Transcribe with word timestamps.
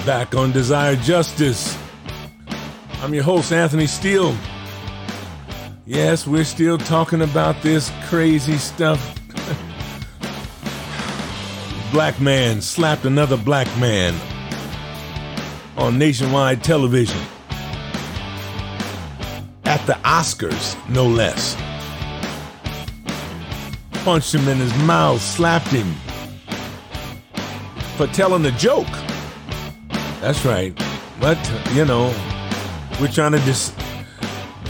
We're 0.00 0.06
back 0.06 0.34
on 0.34 0.50
Desire 0.50 0.96
Justice. 0.96 1.76
I'm 3.02 3.12
your 3.12 3.22
host, 3.22 3.52
Anthony 3.52 3.86
Steele. 3.86 4.34
Yes, 5.84 6.26
we're 6.26 6.44
still 6.44 6.78
talking 6.78 7.20
about 7.20 7.60
this 7.60 7.92
crazy 8.06 8.56
stuff. 8.56 8.98
black 11.92 12.18
man 12.18 12.62
slapped 12.62 13.04
another 13.04 13.36
black 13.36 13.66
man 13.78 14.14
on 15.76 15.98
nationwide 15.98 16.64
television. 16.64 17.20
At 19.64 19.84
the 19.86 19.98
Oscars, 20.04 20.78
no 20.88 21.06
less. 21.06 21.56
Punched 24.02 24.34
him 24.34 24.48
in 24.48 24.56
his 24.56 24.74
mouth, 24.84 25.20
slapped 25.20 25.68
him 25.68 25.94
for 27.98 28.06
telling 28.06 28.46
a 28.46 28.52
joke. 28.52 28.88
That's 30.20 30.44
right. 30.44 30.74
But, 31.18 31.38
you 31.72 31.84
know, 31.84 32.14
we're 33.00 33.08
trying 33.08 33.32
to 33.32 33.38
just 33.40 33.74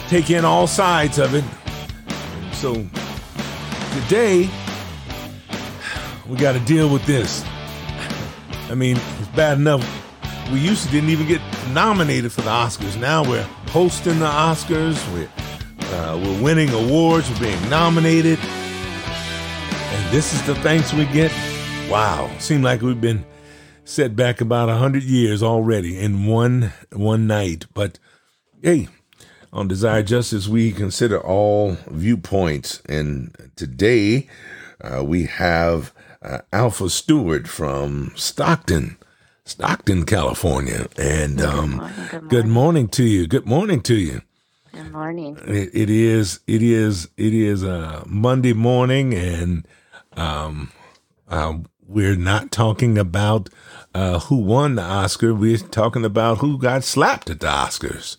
take 0.08 0.30
in 0.30 0.44
all 0.44 0.66
sides 0.66 1.18
of 1.18 1.34
it. 1.34 1.44
So 2.54 2.74
today, 4.02 4.48
we 6.28 6.36
got 6.36 6.52
to 6.52 6.60
deal 6.60 6.88
with 6.88 7.04
this. 7.06 7.44
I 8.70 8.74
mean, 8.74 8.96
it's 9.18 9.28
bad 9.28 9.58
enough. 9.58 9.84
We 10.52 10.60
used 10.60 10.84
to 10.86 10.90
didn't 10.92 11.10
even 11.10 11.26
get 11.26 11.40
nominated 11.72 12.32
for 12.32 12.42
the 12.42 12.50
Oscars. 12.50 12.98
Now 13.00 13.28
we're 13.28 13.42
hosting 13.68 14.18
the 14.20 14.26
Oscars. 14.26 14.96
We're 15.12 15.28
uh, 15.96 16.16
we're 16.16 16.42
winning 16.42 16.70
awards. 16.70 17.28
We're 17.30 17.40
being 17.40 17.70
nominated, 17.70 18.38
and 18.38 20.12
this 20.12 20.32
is 20.32 20.44
the 20.46 20.54
thanks 20.56 20.92
we 20.92 21.06
get. 21.06 21.32
Wow, 21.88 22.30
seemed 22.38 22.62
like 22.62 22.82
we've 22.82 23.00
been 23.00 23.24
set 23.84 24.16
back 24.16 24.40
about 24.40 24.68
a 24.68 24.76
hundred 24.76 25.02
years 25.02 25.42
already 25.42 25.98
in 25.98 26.26
one 26.26 26.72
one 26.92 27.26
night. 27.26 27.66
But 27.74 27.98
hey, 28.62 28.88
on 29.52 29.68
Desire 29.68 30.02
Justice, 30.02 30.48
we 30.48 30.72
consider 30.72 31.20
all 31.20 31.76
viewpoints, 31.88 32.82
and 32.88 33.50
today 33.56 34.28
uh, 34.80 35.02
we 35.04 35.24
have 35.24 35.92
uh, 36.22 36.38
Alpha 36.52 36.88
Stewart 36.88 37.48
from 37.48 38.12
Stockton, 38.14 38.96
Stockton, 39.44 40.04
California, 40.06 40.86
and 40.96 41.40
um, 41.40 41.70
good, 41.70 41.76
morning, 41.76 41.94
good, 41.96 42.12
morning. 42.12 42.28
good 42.28 42.46
morning 42.46 42.88
to 42.88 43.04
you. 43.04 43.26
Good 43.26 43.46
morning 43.46 43.80
to 43.82 43.94
you. 43.94 44.22
Good 44.72 44.92
morning. 44.92 45.36
It, 45.46 45.70
it 45.74 45.90
is. 45.90 46.40
It 46.46 46.62
is. 46.62 47.08
It 47.16 47.34
is 47.34 47.64
a 47.64 48.04
Monday 48.06 48.52
morning, 48.52 49.14
and 49.14 49.66
um, 50.12 50.70
uh, 51.28 51.54
we're 51.90 52.16
not 52.16 52.52
talking 52.52 52.96
about 52.96 53.48
uh, 53.94 54.20
who 54.20 54.36
won 54.36 54.76
the 54.76 54.82
Oscar. 54.82 55.34
We're 55.34 55.58
talking 55.58 56.04
about 56.04 56.38
who 56.38 56.56
got 56.56 56.84
slapped 56.84 57.28
at 57.28 57.40
the 57.40 57.48
Oscars. 57.48 58.16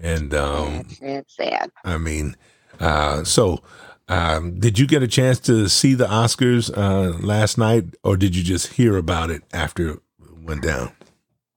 And 0.00 0.34
um, 0.34 0.86
it's 1.00 1.36
sad. 1.36 1.70
I 1.84 1.96
mean, 1.98 2.36
uh, 2.80 3.22
so 3.22 3.62
um, 4.08 4.58
did 4.58 4.78
you 4.78 4.86
get 4.86 5.02
a 5.02 5.08
chance 5.08 5.38
to 5.40 5.68
see 5.68 5.94
the 5.94 6.06
Oscars 6.06 6.76
uh, 6.76 7.16
last 7.24 7.56
night, 7.56 7.94
or 8.02 8.16
did 8.16 8.34
you 8.34 8.42
just 8.42 8.74
hear 8.74 8.96
about 8.96 9.30
it 9.30 9.42
after 9.52 9.90
it 9.90 10.00
went 10.42 10.62
down? 10.62 10.92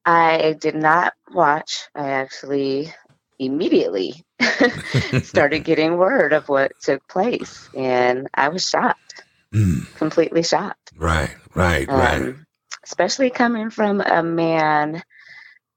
I 0.05 0.55
did 0.59 0.75
not 0.75 1.13
watch. 1.33 1.89
I 1.95 2.09
actually 2.11 2.93
immediately 3.39 4.23
started 5.23 5.59
getting 5.63 5.97
word 5.97 6.33
of 6.33 6.47
what 6.47 6.71
took 6.81 7.05
place, 7.09 7.67
and 7.75 8.27
I 8.33 8.49
was 8.49 8.69
shocked, 8.69 9.23
Mm, 9.53 9.93
completely 9.95 10.43
shocked. 10.43 10.91
right, 10.97 11.33
right, 11.55 11.87
right. 11.87 12.21
Um, 12.21 12.45
especially 12.83 13.29
coming 13.29 13.69
from 13.69 14.01
a 14.01 14.21
man. 14.23 15.01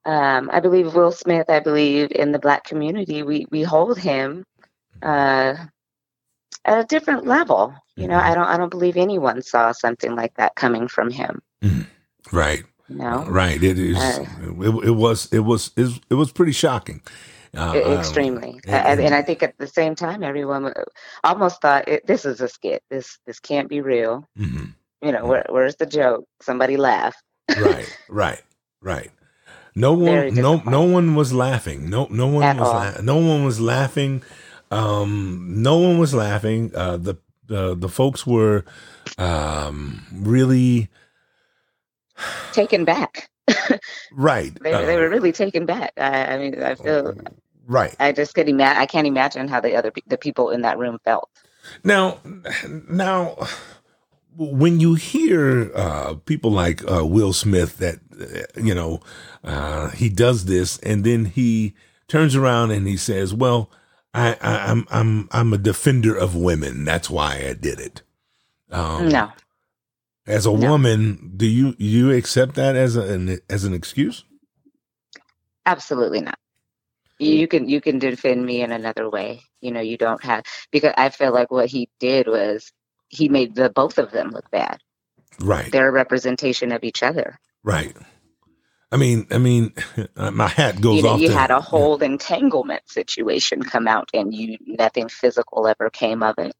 Um, 0.04 0.48
I 0.53 0.60
believe 0.60 0.94
Will 0.94 1.12
Smith. 1.12 1.47
I 1.50 1.60
believe 1.60 2.10
in 2.10 2.32
the 2.32 2.38
black 2.38 2.64
community, 2.64 3.22
we 3.22 3.47
we 3.50 3.62
hold 3.62 3.98
him 3.98 4.44
uh, 5.03 5.54
at 6.64 6.78
a 6.81 6.84
different 6.88 7.26
level. 7.26 7.75
You 7.97 8.08
know, 8.08 8.19
I 8.19 8.34
don't. 8.34 8.47
I 8.47 8.56
don't 8.56 8.70
believe 8.70 8.97
anyone 8.97 9.42
saw 9.42 9.72
something 9.72 10.16
like 10.16 10.34
that 10.34 10.54
coming 10.54 10.88
from 10.88 11.10
him. 11.10 11.41
Right. 12.32 12.64
You 12.88 12.97
know, 12.97 13.25
Right. 13.28 13.62
It 13.62 13.78
is. 13.78 13.97
Uh, 13.98 14.25
it, 14.42 14.88
it 14.88 14.91
was. 14.97 15.28
It 15.32 15.41
was. 15.41 15.70
It, 15.76 15.82
was- 15.82 16.00
it 16.10 16.14
was 16.14 16.32
pretty 16.32 16.52
shocking. 16.52 17.02
Uh, 17.56 17.71
um, 17.71 17.99
extremely 17.99 18.61
and- 18.66 19.00
and, 19.00 19.15
i 19.15 19.22
think 19.22 19.43
at 19.43 19.59
the 19.59 19.66
same 19.66 19.94
time 19.94 20.22
everyone 20.22 20.66
uh, 20.66 20.84
almost 21.25 21.61
thought 21.61 21.88
it, 21.88 22.06
this 22.06 22.25
is 22.25 22.41
a 22.41 22.49
skit 22.49 22.83
this 22.91 23.19
this 23.27 23.41
can't 23.41 23.69
be 23.69 23.81
real 23.81 24.28
mhm. 24.38 24.72
you 25.03 25.11
know 25.11 25.27
where, 25.27 25.44
where's 25.49 25.77
the 25.77 25.87
joke 25.87 26.25
somebody 26.41 26.77
laugh 26.77 27.16
Right. 27.59 27.99
Right. 28.09 28.43
Right. 28.81 29.11
No 29.75 29.93
one. 29.94 30.34
No. 30.34 30.62
No 30.65 30.83
one 30.83 31.15
was 31.15 31.33
laughing. 31.33 31.91
No. 31.91 32.06
No 32.11 32.27
one 32.28 32.43
At 32.44 32.56
was. 32.59 32.69
La- 32.69 33.03
no 33.03 33.16
one 33.16 33.44
was 33.44 33.61
laughing. 33.61 34.22
Um. 34.71 35.62
No 35.62 35.78
one 35.78 35.99
was 35.99 36.15
laughing. 36.15 36.71
Uh. 36.75 36.97
The. 36.97 37.17
The. 37.47 37.75
The 37.77 37.88
folks 37.88 38.27
were. 38.27 38.65
Um. 39.19 40.06
Really. 40.12 40.88
taken 42.53 42.84
back 42.84 43.29
Right. 44.12 44.55
they, 44.62 44.72
uh, 44.72 44.87
they 44.87 44.97
were 44.97 45.11
really 45.11 45.33
taken 45.33 45.66
back 45.66 45.93
I, 45.99 46.25
I 46.34 46.38
mean 46.38 46.62
i 46.62 46.75
feel 46.75 47.15
Right. 47.66 47.94
i 48.00 48.12
just 48.12 48.34
could 48.34 48.49
imagine 48.49 48.83
i 48.83 48.87
can't 48.87 49.06
imagine 49.06 49.49
how 49.49 49.61
the 49.61 49.77
other 49.77 49.91
pe- 49.93 50.03
the 50.06 50.19
people 50.19 50.50
in 50.50 50.62
that 50.62 50.78
room 50.78 50.99
felt 51.05 51.31
Now, 51.84 52.19
now, 52.88 53.37
when 54.37 54.81
you 54.81 54.94
hear 54.94 55.71
uh, 55.75 56.15
people 56.27 56.50
like 56.53 56.88
uh, 56.91 57.05
Will 57.06 57.33
Smith, 57.33 57.78
that 57.78 57.99
uh, 58.21 58.61
you 58.61 58.75
know 58.75 59.00
uh, 59.44 59.91
he 59.91 60.09
does 60.09 60.47
this, 60.47 60.78
and 60.81 61.05
then 61.05 61.27
he 61.27 61.75
turns 62.09 62.37
around 62.37 62.71
and 62.71 62.87
he 62.87 62.97
says, 62.97 63.34
"Well, 63.34 63.71
I, 64.15 64.37
I, 64.43 64.71
I'm 64.71 64.87
I'm 64.91 65.28
I'm 65.32 65.53
a 65.53 65.59
defender 65.59 66.17
of 66.17 66.37
women. 66.37 66.84
That's 66.84 67.11
why 67.11 67.47
I 67.49 67.55
did 67.55 67.81
it." 67.81 68.03
Um, 68.71 69.09
no 69.09 69.31
as 70.30 70.46
a 70.46 70.52
No. 70.52 70.70
woman, 70.70 71.32
do 71.36 71.46
you 71.46 71.76
you 71.78 72.12
accept 72.12 72.56
that 72.56 72.76
as 72.76 72.96
an 72.96 73.41
as 73.50 73.64
an 73.64 73.74
excuse? 73.74 74.24
absolutely 75.66 76.20
not 76.22 76.38
you 77.18 77.48
can 77.48 77.68
you 77.68 77.80
can 77.80 77.98
defend 77.98 78.44
me 78.46 78.62
in 78.62 78.72
another 78.72 79.10
way 79.10 79.42
you 79.62 79.72
know 79.72 79.80
you 79.80 79.98
don't 79.98 80.24
have 80.24 80.44
because 80.72 80.94
i 80.98 81.10
feel 81.10 81.32
like 81.32 81.50
what 81.50 81.69
he 81.69 81.88
did 82.00 82.28
was 82.28 82.72
he 83.08 83.28
made 83.30 83.54
the 83.54 83.70
both 83.70 83.98
of 83.98 84.12
them 84.12 84.30
look 84.30 84.50
bad 84.50 84.78
Right, 85.40 85.72
they're 85.72 85.88
a 85.88 85.92
representation 85.92 86.72
of 86.72 86.84
each 86.84 87.02
other 87.02 87.38
right. 87.64 87.96
I 88.92 88.96
mean, 88.98 89.26
I 89.30 89.38
mean, 89.38 89.72
my 90.16 90.48
hat 90.48 90.80
goes 90.80 90.98
you 90.98 91.02
know, 91.04 91.10
off. 91.12 91.20
you 91.20 91.28
to- 91.28 91.34
had 91.34 91.50
a 91.50 91.60
whole 91.60 91.98
entanglement 91.98 92.82
situation 92.88 93.62
come 93.62 93.88
out 93.88 94.10
and 94.14 94.34
you 94.34 94.58
nothing 94.66 95.08
physical 95.08 95.66
ever 95.69 95.90
came 95.90 96.22
of 96.22 96.36
it 96.38 96.54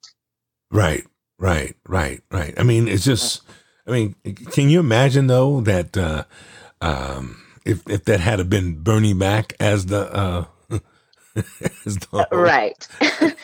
Right, 0.71 1.07
right, 1.39 1.77
right, 1.89 2.23
right. 2.33 2.55
I 2.59 2.63
mean, 2.65 2.89
it's 2.89 3.05
just. 3.05 3.43
Mm. 3.43 3.55
I 3.91 3.95
mean, 3.95 4.15
can 4.53 4.71
you 4.71 4.81
imagine 4.81 5.27
though 5.27 5.61
that 5.63 5.97
uh, 5.97 6.25
um, 6.81 7.43
if 7.67 7.89
if 7.89 8.05
that 8.07 8.21
had 8.21 8.49
been 8.51 8.83
Bernie 8.83 9.15
Mac 9.15 9.55
as 9.61 9.87
the 9.87 10.13
uh, 10.15 10.45
as 11.87 11.97
the 11.97 12.29
right 12.33 12.89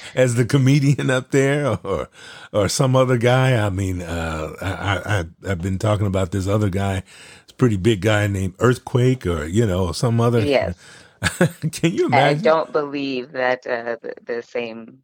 as 0.15 0.37
the 0.37 0.45
comedian 0.45 1.11
up 1.11 1.33
there, 1.33 1.79
or 1.85 2.09
or 2.53 2.69
some 2.69 2.97
other 2.97 3.19
guy? 3.19 3.57
I 3.57 3.71
mean, 3.71 4.03
uh, 4.03 4.55
I, 4.63 5.19
I 5.19 5.51
I've 5.51 5.63
been 5.63 5.79
talking 5.79 6.07
about 6.07 6.33
this 6.33 6.47
other 6.47 6.71
guy, 6.71 7.03
this 7.47 7.57
pretty 7.59 7.77
big 7.77 8.01
guy 8.03 8.27
named 8.29 8.55
Earthquake, 8.61 9.27
or 9.27 9.45
you 9.47 9.67
know, 9.67 9.93
some 9.93 10.21
other. 10.21 10.41
yes 10.41 10.77
can 11.73 11.93
you 11.93 12.07
imagine? 12.07 12.39
i 12.39 12.43
don't 12.43 12.73
believe 12.73 13.33
that 13.33 13.67
uh, 13.67 13.97
the, 14.03 14.15
the 14.25 14.43
same 14.43 15.01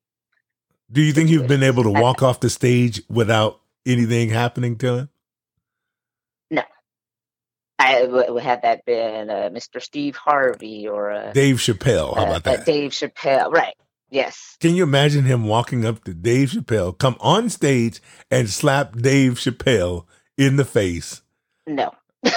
Do 0.90 1.00
you 1.02 1.12
think 1.12 1.30
you've 1.30 1.48
been 1.48 1.62
able 1.62 1.84
to 1.84 1.90
walk 1.90 2.22
off 2.22 2.40
the 2.40 2.50
stage 2.50 3.02
without 3.08 3.60
anything 3.86 4.28
happening 4.30 4.76
to 4.78 4.94
him? 4.94 5.08
I 7.78 8.38
had 8.40 8.62
that 8.62 8.84
been 8.84 9.28
uh, 9.30 9.50
Mr. 9.52 9.82
Steve 9.82 10.16
Harvey 10.16 10.86
or 10.86 11.10
uh, 11.10 11.32
Dave 11.32 11.56
Chappelle, 11.56 12.14
how 12.14 12.22
uh, 12.22 12.36
about 12.36 12.46
uh, 12.46 12.56
that? 12.56 12.66
Dave 12.66 12.92
Chappelle, 12.92 13.50
right? 13.52 13.74
Yes, 14.10 14.56
Can 14.60 14.74
you 14.74 14.82
imagine 14.82 15.24
him 15.24 15.46
walking 15.46 15.86
up 15.86 16.04
to 16.04 16.12
Dave 16.12 16.50
Chappelle, 16.50 16.96
come 16.98 17.16
on 17.20 17.48
stage 17.48 18.00
and 18.30 18.48
slap 18.50 18.96
Dave 18.96 19.34
Chappelle 19.34 20.04
in 20.36 20.56
the 20.56 20.64
face? 20.66 21.22
no. 21.66 21.92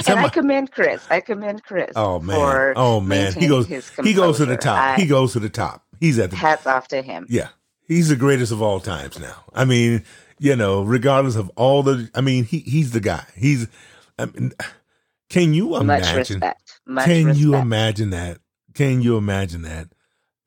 Some- 0.00 0.18
and 0.18 0.26
I 0.26 0.28
commend 0.30 0.72
Chris. 0.72 1.06
I 1.10 1.20
commend 1.20 1.62
Chris. 1.62 1.92
oh 1.96 2.18
man, 2.18 2.36
for 2.36 2.72
oh 2.76 3.00
man, 3.00 3.32
he 3.34 3.46
goes, 3.46 3.66
he 3.68 4.12
goes 4.14 4.38
to 4.38 4.46
the 4.46 4.56
top. 4.56 4.78
I- 4.78 4.96
he 5.00 5.06
goes 5.06 5.32
to 5.34 5.40
the 5.40 5.50
top. 5.50 5.84
He's 6.00 6.18
at 6.18 6.30
the 6.30 6.36
Hats 6.36 6.66
off 6.66 6.88
to 6.88 7.02
him. 7.02 7.26
yeah. 7.28 7.48
He's 7.88 8.08
the 8.08 8.16
greatest 8.16 8.50
of 8.50 8.60
all 8.60 8.80
times 8.80 9.18
now. 9.18 9.44
I 9.54 9.64
mean, 9.64 10.04
you 10.38 10.56
know, 10.56 10.82
regardless 10.82 11.36
of 11.36 11.50
all 11.56 11.82
the, 11.82 12.10
I 12.14 12.20
mean, 12.20 12.44
he 12.44 12.58
he's 12.60 12.92
the 12.92 13.00
guy. 13.00 13.24
He's. 13.36 13.68
I 14.18 14.26
mean, 14.26 14.52
can 15.28 15.52
you 15.54 15.70
Much 15.70 15.82
imagine? 15.82 16.40
Can 16.40 16.52
respect. 17.26 17.38
you 17.38 17.54
imagine 17.56 18.10
that? 18.10 18.38
Can 18.74 19.02
you 19.02 19.16
imagine 19.16 19.62
that? 19.62 19.88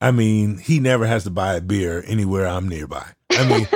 I 0.01 0.11
mean, 0.11 0.57
he 0.57 0.79
never 0.79 1.05
has 1.05 1.25
to 1.25 1.29
buy 1.29 1.55
a 1.55 1.61
beer 1.61 2.03
anywhere 2.07 2.47
I'm 2.47 2.67
nearby. 2.69 3.05
I 3.31 3.47
mean, 3.47 3.67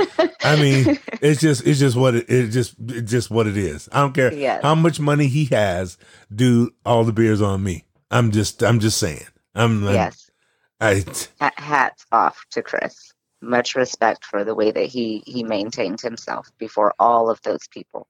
I 0.41 0.55
mean, 0.55 0.99
it's 1.21 1.41
just 1.41 1.67
it's 1.67 1.79
just 1.79 1.95
what 1.97 2.15
it, 2.15 2.29
it 2.29 2.47
just 2.49 2.75
it's 2.87 3.11
just 3.11 3.29
what 3.29 3.45
it 3.47 3.57
is. 3.57 3.89
I 3.91 3.99
don't 4.01 4.13
care 4.13 4.33
Yes. 4.33 4.61
how 4.63 4.75
much 4.75 4.99
money 4.99 5.27
he 5.27 5.45
has. 5.45 5.97
Do 6.33 6.71
all 6.85 7.03
the 7.03 7.11
beers 7.13 7.41
on 7.41 7.63
me. 7.63 7.85
I'm 8.09 8.31
just 8.31 8.63
I'm 8.63 8.79
just 8.79 8.97
saying. 8.97 9.25
I'm 9.53 9.83
like, 9.83 9.95
yes. 9.95 10.31
I 10.81 11.03
Hats 11.57 12.05
off 12.11 12.45
to 12.51 12.61
Chris. 12.61 13.12
Much 13.43 13.75
respect 13.75 14.23
for 14.25 14.43
the 14.43 14.55
way 14.55 14.71
that 14.71 14.85
he 14.85 15.21
he 15.25 15.43
maintained 15.43 15.99
himself 16.01 16.49
before 16.57 16.93
all 16.99 17.29
of 17.29 17.41
those 17.43 17.67
people. 17.69 18.07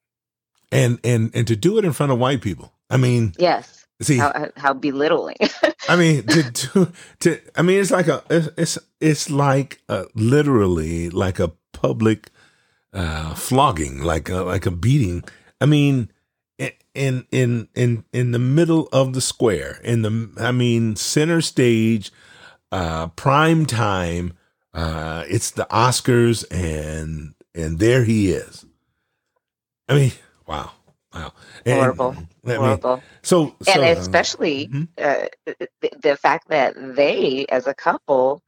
and 0.72 1.00
and 1.04 1.32
and 1.36 1.48
to 1.48 1.56
do 1.56 1.78
it 1.78 1.86
in 1.86 1.94
front 1.94 2.12
of 2.12 2.20
white 2.20 2.42
people. 2.42 2.72
I 2.90 2.98
mean, 2.98 3.34
Yes. 3.40 3.86
see, 4.02 4.18
How 4.18 4.50
how- 4.56 4.74
belittling. 4.74 5.38
I 5.90 5.96
mean, 5.96 6.24
to, 6.28 6.52
to 6.52 6.92
to 7.22 7.40
I 7.56 7.62
mean, 7.64 7.80
it's 7.82 7.92
like 7.92 8.08
a 8.08 8.24
it's 8.30 8.50
it's, 8.58 8.78
it's 9.00 9.30
like 9.30 9.82
a, 9.90 10.06
literally 10.16 11.10
like 11.10 11.40
a 11.40 11.52
public 11.72 12.30
uh, 12.94 13.34
flogging, 13.36 14.04
like 14.04 14.30
a, 14.30 14.44
like 14.44 14.66
a 14.68 14.72
beating. 14.72 15.24
I 15.60 15.66
mean, 15.66 16.10
in 16.94 17.26
in 17.32 17.68
in 17.76 18.06
in 18.14 18.32
the 18.32 18.40
middle 18.40 18.88
of 18.94 19.14
the 19.14 19.22
square, 19.22 19.80
in 19.84 20.04
the 20.04 20.30
I 20.38 20.52
mean, 20.52 20.96
center 20.96 21.42
stage, 21.42 22.12
uh, 22.72 23.08
prime 23.08 23.66
time. 23.66 24.34
Uh, 24.74 25.24
it's 25.28 25.52
the 25.52 25.68
Oscars, 25.70 26.46
and 26.52 27.36
and 27.54 27.80
there 27.80 28.04
he 28.04 28.32
is. 28.32 28.66
I 29.88 29.94
mean, 29.96 30.12
wow, 30.48 30.72
wow, 31.14 31.34
And- 31.66 31.80
Horrible. 31.80 32.16
I 32.46 32.48
mean, 32.50 32.58
Horrible. 32.58 33.04
so, 33.22 33.56
so 33.62 33.72
and 33.72 33.98
especially 33.98 34.68
mhm. 34.68 34.88
uh, 34.98 35.28
the, 35.46 35.92
the 36.02 36.18
fact 36.18 36.48
that 36.50 36.74
they, 36.96 37.46
as 37.50 37.68
a 37.68 37.74
couple, 37.74 38.42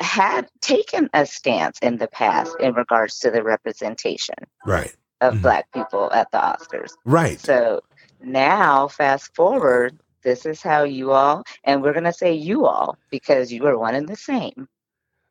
had 0.00 0.48
taken 0.62 1.10
a 1.12 1.26
stance 1.26 1.78
in 1.82 1.98
the 1.98 2.08
past 2.08 2.56
in 2.60 2.72
regards 2.74 3.18
to 3.20 3.30
the 3.30 3.42
representation 3.42 4.36
right, 4.64 4.94
of 5.20 5.34
Mhm. 5.34 5.42
Black 5.42 5.70
people 5.72 6.10
at 6.12 6.30
the 6.32 6.38
Oscars. 6.38 6.92
right. 7.04 7.38
So 7.38 7.80
now, 8.22 8.88
fast 8.88 9.34
forward, 9.34 9.98
this 10.22 10.46
is 10.46 10.62
how 10.62 10.84
you 10.84 11.12
all, 11.12 11.44
and 11.64 11.82
we're 11.82 11.92
going 11.92 12.04
to 12.04 12.12
say 12.12 12.32
you 12.32 12.64
all 12.66 12.96
because 13.10 13.52
you 13.52 13.66
are 13.66 13.76
one 13.78 13.94
and 13.94 14.08
the 14.08 14.16
same. 14.16 14.68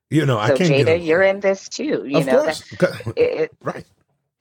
You 0.10 0.26
know, 0.26 0.40
I 0.40 0.50
can't 0.50 0.72
Jada, 0.72 1.04
you're 1.04 1.22
in 1.22 1.40
this 1.40 1.70
too. 1.70 2.04
You 2.06 2.20
of 2.20 2.26
know, 2.26 2.46
that 2.46 3.14
it, 3.16 3.52
right. 3.62 3.86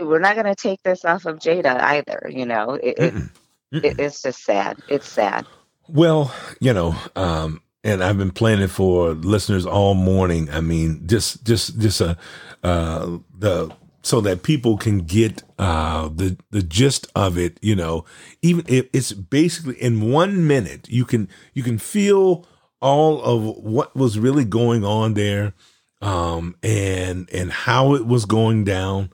we're 0.00 0.18
not 0.18 0.34
going 0.34 0.46
to 0.46 0.54
take 0.54 0.82
this 0.82 1.04
off 1.04 1.26
of 1.26 1.38
Jada 1.38 1.78
either. 1.80 2.30
You 2.30 2.46
know, 2.46 2.74
it, 2.74 2.94
it, 2.98 3.14
Mm-mm. 3.14 3.30
Mm-mm. 3.74 3.98
it's 3.98 4.22
just 4.22 4.44
sad. 4.44 4.78
It's 4.88 5.08
sad. 5.08 5.46
well, 5.88 6.34
you 6.60 6.72
know, 6.72 6.96
um, 7.16 7.60
and 7.84 8.02
I've 8.02 8.16
been 8.16 8.30
playing 8.30 8.60
it 8.60 8.68
for 8.68 9.10
listeners 9.10 9.66
all 9.66 9.94
morning. 9.94 10.48
I 10.50 10.60
mean, 10.60 11.06
just, 11.06 11.44
just, 11.44 11.78
just 11.78 12.00
uh, 12.00 12.14
uh, 12.62 13.18
the 13.38 13.70
so 14.02 14.22
that 14.22 14.42
people 14.42 14.78
can 14.78 15.00
get 15.00 15.42
uh, 15.58 16.08
the 16.08 16.38
the 16.50 16.62
gist 16.62 17.08
of 17.14 17.36
it. 17.36 17.58
You 17.60 17.76
know, 17.76 18.06
even 18.40 18.64
if 18.68 18.88
it's 18.94 19.12
basically 19.12 19.74
in 19.74 20.10
one 20.10 20.46
minute, 20.46 20.88
you 20.88 21.04
can 21.04 21.28
you 21.52 21.62
can 21.62 21.76
feel 21.76 22.46
all 22.80 23.22
of 23.22 23.42
what 23.58 23.94
was 23.96 24.18
really 24.18 24.44
going 24.44 24.84
on 24.84 25.14
there, 25.14 25.54
um, 26.00 26.56
and 26.62 27.28
and 27.32 27.50
how 27.50 27.94
it 27.94 28.06
was 28.06 28.24
going 28.24 28.64
down, 28.64 29.10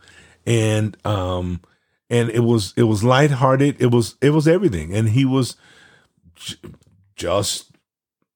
and 0.47 0.97
um, 1.07 1.61
and 2.11 2.31
it 2.31 2.41
was 2.41 2.75
it 2.77 2.85
was 2.85 3.03
lighthearted. 3.03 3.81
It 3.81 3.87
was 3.91 4.17
it 4.21 4.31
was 4.31 4.47
everything, 4.47 4.95
and 4.95 5.11
he 5.11 5.25
was 5.25 5.57
j- 6.35 6.57
just 7.17 7.71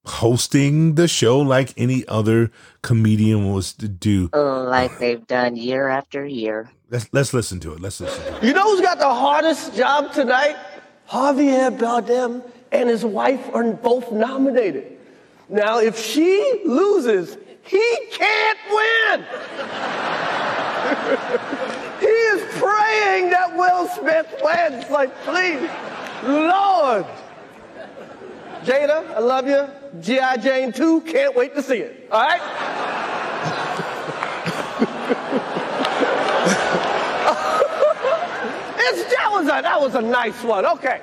hosting 0.06 0.94
the 0.94 1.06
show 1.06 1.38
like 1.38 1.74
any 1.76 2.06
other 2.08 2.50
comedian 2.82 3.52
was 3.52 3.72
to 3.74 3.88
do. 3.88 4.30
like 4.32 4.98
they've 4.98 5.26
done 5.26 5.56
year 5.56 5.88
after 5.88 6.24
year. 6.26 6.70
Let's 6.90 7.08
let's 7.12 7.34
listen 7.34 7.60
to 7.60 7.74
it. 7.74 7.80
Let's 7.80 8.00
listen. 8.00 8.24
To 8.24 8.36
it. 8.38 8.44
You 8.44 8.54
know 8.54 8.62
who's 8.62 8.80
got 8.80 8.98
the 8.98 9.12
hardest 9.12 9.74
job 9.76 10.12
tonight? 10.12 10.56
Javier 11.10 11.76
Bardem 11.76 12.42
and 12.72 12.88
his 12.88 13.04
wife 13.04 13.48
are 13.54 13.64
both 13.72 14.10
nominated. 14.12 14.97
Now, 15.48 15.78
if 15.78 15.98
she 15.98 16.62
loses, 16.64 17.36
he 17.62 17.98
can't 18.10 18.58
win. 18.70 19.24
he 22.00 22.06
is 22.06 22.42
praying 22.58 23.30
that 23.30 23.56
Will 23.56 23.88
Smith 23.88 24.34
wins. 24.42 24.90
Like, 24.90 25.14
please, 25.22 25.68
Lord. 26.24 27.06
Jada, 28.62 29.14
I 29.14 29.18
love 29.20 29.48
you. 29.48 29.68
G.I. 30.00 30.36
Jane 30.38 30.72
2, 30.72 31.00
can't 31.02 31.34
wait 31.34 31.54
to 31.54 31.62
see 31.62 31.78
it. 31.78 32.08
All 32.10 32.20
right? 32.20 32.40
It's, 38.80 39.14
that 39.14 39.28
was 39.30 39.46
a 39.46 39.62
that 39.62 39.80
was 39.80 39.94
a 39.96 40.00
nice 40.00 40.42
one. 40.42 40.64
Okay. 40.64 41.02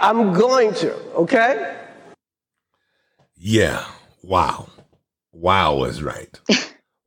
I'm 0.00 0.32
going 0.34 0.74
to, 0.76 0.94
okay? 1.14 1.76
Yeah. 3.36 3.84
Wow. 4.22 4.68
Wow 5.32 5.84
is 5.84 6.02
right. 6.02 6.38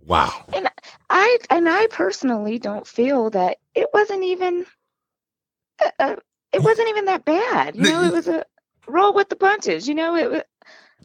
Wow. 0.05 0.45
And 0.53 0.69
I 1.09 1.39
and 1.49 1.69
I 1.69 1.87
personally 1.87 2.59
don't 2.59 2.85
feel 2.85 3.29
that 3.31 3.57
it 3.73 3.87
wasn't 3.93 4.23
even 4.23 4.65
uh, 5.83 5.91
uh, 5.99 6.15
it 6.51 6.63
wasn't 6.63 6.89
even 6.89 7.05
that 7.05 7.25
bad. 7.25 7.75
You 7.75 7.87
know, 7.87 8.03
it 8.03 8.13
was 8.13 8.27
a 8.27 8.45
roll 8.87 9.13
with 9.13 9.29
the 9.29 9.37
punches. 9.37 9.87
You 9.87 9.95
know, 9.95 10.15
it 10.15 10.29
was 10.31 10.41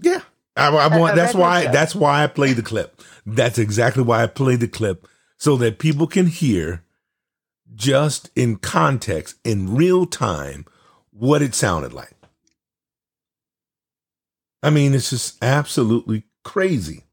Yeah. 0.02 0.20
I, 0.56 0.68
I 0.70 0.88
A- 0.88 0.90
want. 0.98 1.14
a 1.14 1.16
That's 1.16 1.34
why. 1.34 1.62
show. 1.64 1.72
That's 1.72 1.94
why 1.94 2.24
I 2.24 2.26
played 2.26 2.56
the 2.56 2.62
clip. 2.62 3.00
That's 3.26 3.58
exactly 3.58 4.02
why 4.02 4.22
I 4.24 4.26
played 4.26 4.60
the 4.60 4.68
clip 4.68 5.06
so 5.38 5.56
that 5.58 5.78
people 5.78 6.06
can 6.08 6.26
hear, 6.26 6.84
just 7.74 8.30
in 8.36 8.56
context, 8.56 9.36
in 9.44 9.76
real 9.76 10.06
time, 10.06 10.66
what 11.18 11.42
it 11.42 11.54
sounded 11.54 11.92
like. 11.92 12.12
I 14.62 14.70
mean, 14.70 14.94
it's 14.94 15.10
just 15.10 15.42
absolutely 15.42 16.24
crazy. 16.44 17.04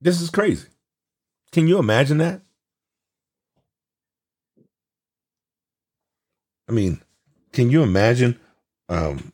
This 0.00 0.20
is 0.20 0.30
crazy. 0.30 0.68
Can 1.52 1.68
you 1.68 1.78
imagine 1.78 2.18
that? 2.18 2.42
I 6.68 6.72
mean, 6.72 7.02
can 7.52 7.70
you 7.70 7.82
imagine? 7.82 8.38
Um, 8.88 9.32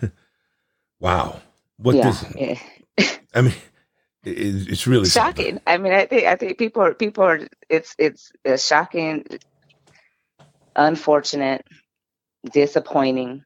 wow, 1.00 1.40
what 1.76 1.96
yeah, 1.96 2.10
this? 2.10 2.24
yeah. 2.36 2.58
I 3.34 3.42
mean, 3.42 3.54
it, 4.24 4.70
it's 4.70 4.86
really 4.86 5.06
something. 5.06 5.44
shocking. 5.44 5.60
I 5.66 5.78
mean, 5.78 5.92
I 5.92 6.06
think 6.06 6.26
I 6.26 6.36
think 6.36 6.58
people 6.58 6.82
are 6.82 6.94
people 6.94 7.24
are 7.24 7.40
it's 7.68 7.94
it's 7.98 8.32
uh, 8.48 8.56
shocking, 8.56 9.26
unfortunate, 10.74 11.66
disappointing. 12.52 13.44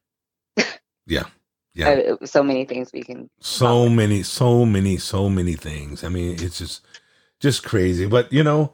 Yeah, 1.05 1.25
yeah. 1.73 2.15
Uh, 2.21 2.25
so 2.25 2.43
many 2.43 2.65
things 2.65 2.91
we 2.93 3.03
can. 3.03 3.29
so 3.41 3.89
many, 3.89 4.23
so 4.23 4.65
many, 4.65 4.97
so 4.97 5.29
many 5.29 5.53
things. 5.55 6.03
I 6.03 6.09
mean, 6.09 6.37
it's 6.39 6.59
just, 6.59 6.81
just 7.39 7.63
crazy. 7.63 8.05
But 8.05 8.31
you 8.31 8.43
know, 8.43 8.73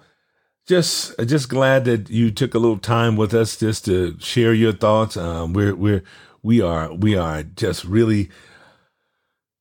just, 0.67 1.17
just 1.25 1.49
glad 1.49 1.85
that 1.85 2.09
you 2.09 2.31
took 2.31 2.53
a 2.53 2.59
little 2.59 2.77
time 2.77 3.15
with 3.15 3.33
us 3.33 3.57
just 3.57 3.85
to 3.85 4.17
share 4.19 4.53
your 4.53 4.73
thoughts. 4.73 5.17
Um, 5.17 5.53
we're, 5.53 5.75
we're, 5.75 6.03
we 6.43 6.61
are, 6.61 6.93
we 6.93 7.15
are 7.17 7.43
just 7.43 7.83
really 7.85 8.29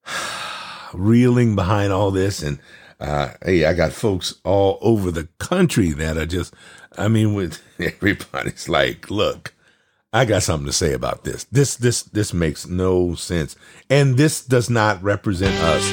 reeling 0.95 1.57
behind 1.57 1.93
all 1.93 2.11
this, 2.11 2.43
and 2.43 2.59
uh, 3.01 3.31
hey, 3.45 3.65
I 3.65 3.75
got 3.75 3.93
folks 3.93 4.35
all 4.45 4.79
over 4.83 5.11
the 5.11 5.29
country 5.39 5.93
that 5.93 6.17
are 6.17 6.27
just, 6.27 6.55
I 6.99 7.09
mean, 7.09 7.35
with 7.35 7.63
everybody's 7.79 8.69
like, 8.69 9.11
look. 9.11 9.55
I 10.13 10.25
got 10.25 10.43
something 10.43 10.67
to 10.67 10.73
say 10.73 10.95
about 10.95 11.25
this. 11.25 11.45
This 11.53 11.77
this 11.77 12.03
this 12.05 12.33
makes 12.33 12.67
no 12.67 13.15
sense, 13.15 13.57
and 13.91 14.17
this 14.17 14.43
does 14.43 14.71
not 14.71 15.03
represent 15.03 15.55
us. 15.63 15.85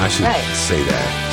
I 0.00 0.08
should 0.08 0.26
Right. 0.26 0.44
say 0.54 0.80
that. 0.84 1.24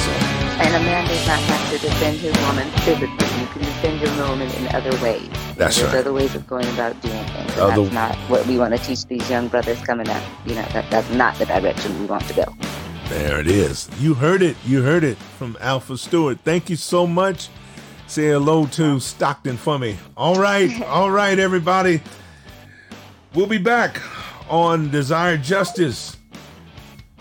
And 0.57 0.73
a 0.75 0.79
man 0.79 1.07
does 1.07 1.27
not 1.27 1.37
have 1.37 1.69
to 1.69 1.77
defend 1.87 2.17
his 2.17 2.33
woman 2.47 2.67
physically. 2.81 3.27
You 3.39 3.45
can 3.53 3.61
defend 3.61 4.01
your 4.01 4.27
woman 4.27 4.49
in 4.53 4.67
other 4.73 4.89
ways. 5.03 5.27
That's 5.55 5.75
There's 5.77 5.93
right. 5.93 5.99
other 5.99 6.13
ways 6.13 6.33
of 6.33 6.47
going 6.47 6.65
about 6.69 6.99
doing 7.03 7.23
things. 7.25 7.57
Other- 7.59 7.83
that's 7.83 7.93
not 7.93 8.15
what 8.29 8.47
we 8.47 8.57
want 8.57 8.75
to 8.75 8.81
teach 8.83 9.05
these 9.05 9.29
young 9.29 9.47
brothers 9.47 9.79
coming 9.81 10.09
up. 10.09 10.23
You 10.47 10.55
know, 10.55 10.65
that, 10.73 10.89
that's 10.89 11.09
not 11.11 11.37
the 11.37 11.45
direction 11.45 11.99
we 11.99 12.05
want 12.07 12.27
to 12.29 12.33
go. 12.33 12.45
There 13.09 13.39
it 13.39 13.47
is. 13.47 13.87
You 13.99 14.15
heard 14.15 14.41
it. 14.41 14.55
You 14.65 14.81
heard 14.81 15.03
it 15.03 15.17
from 15.37 15.57
Alpha 15.61 15.95
Stewart. 15.97 16.39
Thank 16.43 16.71
you 16.71 16.75
so 16.75 17.05
much. 17.05 17.49
Say 18.07 18.27
hello 18.27 18.67
to 18.67 18.99
Stockton 18.99 19.57
for 19.57 19.79
me. 19.79 19.97
All 20.15 20.35
right. 20.35 20.81
All 20.85 21.11
right, 21.11 21.37
everybody. 21.37 22.01
We'll 23.33 23.47
be 23.47 23.57
back 23.57 24.01
on 24.49 24.89
Desire 24.91 25.37
Justice 25.37 26.17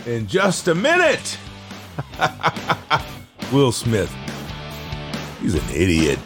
in 0.07 0.27
just 0.27 0.69
a 0.69 0.75
minute. 0.75 1.39
Will 3.53 3.73
Smith. 3.73 4.15
He's 5.41 5.55
an 5.55 5.69
idiot. 5.75 6.19